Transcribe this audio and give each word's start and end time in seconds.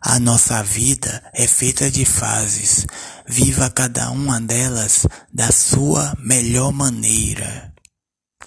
A 0.00 0.18
nossa 0.18 0.62
vida 0.62 1.22
é 1.34 1.46
feita 1.46 1.90
de 1.90 2.04
fases. 2.04 2.86
Viva 3.26 3.70
cada 3.70 4.10
uma 4.10 4.40
delas 4.40 5.06
da 5.32 5.50
sua 5.50 6.14
melhor 6.18 6.72
maneira. 6.72 7.71